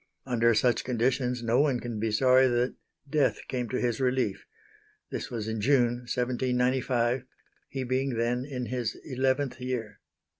Under 0.25 0.55
such 0.55 0.83
conditions 0.83 1.43
no 1.43 1.59
one 1.61 1.79
can 1.79 1.99
be 1.99 2.09
sorry 2.09 2.47
that 2.47 2.73
death 3.07 3.39
came 3.47 3.69
to 3.69 3.79
his 3.79 4.01
relief. 4.01 4.47
This 5.11 5.29
was 5.29 5.47
in 5.47 5.61
June, 5.61 6.07
1795 6.09 7.23
he 7.69 7.83
being 7.83 8.15
then 8.17 8.43
in 8.43 8.65
his 8.65 8.95
eleventh 9.05 9.61
year. 9.61 9.99